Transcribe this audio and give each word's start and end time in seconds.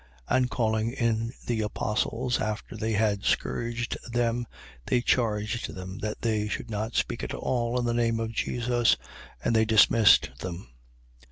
5:40. 0.31 0.37
And 0.37 0.49
calling 0.49 0.91
in 0.93 1.33
the 1.45 1.61
apostles, 1.61 2.39
after 2.39 2.75
they 2.75 2.93
had 2.93 3.23
scourged 3.23 3.99
them, 4.11 4.47
they 4.87 4.99
charged 4.99 5.75
them 5.75 5.99
that 5.99 6.21
they 6.23 6.47
should 6.47 6.71
not 6.71 6.95
speak 6.95 7.23
at 7.23 7.35
all 7.35 7.77
in 7.77 7.85
the 7.85 7.93
name 7.93 8.19
of 8.19 8.31
Jesus. 8.31 8.97
And 9.45 9.55
they 9.55 9.63
dismissed 9.65 10.31
them. 10.39 10.69